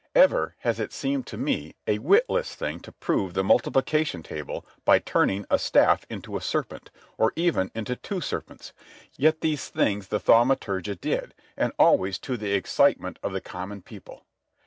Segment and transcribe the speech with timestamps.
[0.15, 4.97] Ever has it seemed to me a witless thing to prove the multiplication table by
[4.97, 6.89] turning a staff into a serpent,
[7.19, 8.73] or even into two serpents.
[9.15, 14.25] Yet these things the thaumaturgi did, and always to the excitement of the common people.